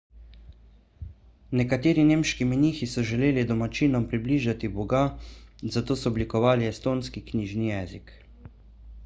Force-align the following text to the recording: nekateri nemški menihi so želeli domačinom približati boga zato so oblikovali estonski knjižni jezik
nekateri 1.59 2.05
nemški 2.11 2.47
menihi 2.53 2.89
so 2.93 3.03
želeli 3.09 3.43
domačinom 3.51 4.09
približati 4.15 4.71
boga 4.79 5.03
zato 5.77 6.01
so 6.01 6.11
oblikovali 6.15 6.71
estonski 6.73 7.25
knjižni 7.31 7.71
jezik 7.71 8.13